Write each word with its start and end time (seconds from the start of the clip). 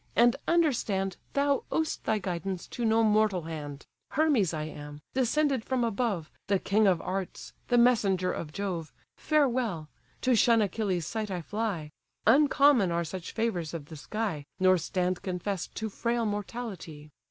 and 0.15 0.35
understand 0.47 1.15
Thou 1.33 1.63
ow'st 1.71 2.05
thy 2.05 2.17
guidance 2.17 2.65
to 2.65 2.83
no 2.83 3.03
mortal 3.03 3.43
hand: 3.43 3.85
Hermes 4.09 4.51
I 4.51 4.63
am, 4.63 4.99
descended 5.13 5.63
from 5.63 5.83
above, 5.83 6.31
The 6.47 6.57
king 6.57 6.87
of 6.87 6.99
arts, 7.03 7.53
the 7.67 7.77
messenger 7.77 8.31
of 8.31 8.51
Jove, 8.51 8.91
Farewell: 9.15 9.89
to 10.21 10.35
shun 10.35 10.59
Achilles' 10.59 11.05
sight 11.05 11.29
I 11.29 11.43
fly; 11.43 11.91
Uncommon 12.25 12.91
are 12.91 13.03
such 13.03 13.31
favours 13.33 13.75
of 13.75 13.85
the 13.89 13.95
sky, 13.95 14.47
Nor 14.59 14.79
stand 14.79 15.21
confess'd 15.21 15.75
to 15.75 15.87
frail 15.87 16.25
mortality. 16.25 17.11